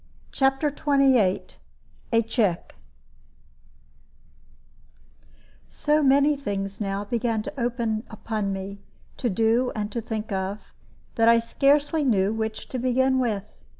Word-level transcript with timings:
CHAPTER 0.31 0.69
XXVIII 0.69 1.43
A 2.11 2.23
CHECK 2.23 2.73
So 5.69 6.01
many 6.01 6.35
things 6.35 6.81
now 6.81 7.05
began 7.05 7.43
to 7.43 7.53
open 7.55 8.07
upon 8.09 8.51
me, 8.51 8.79
to 9.17 9.29
do 9.29 9.71
and 9.75 9.91
to 9.91 10.01
think 10.01 10.31
of, 10.31 10.73
that 11.17 11.29
I 11.29 11.37
scarcely 11.37 12.03
knew 12.03 12.33
which 12.33 12.67
to 12.69 12.79
begin 12.79 13.19
with. 13.19 13.47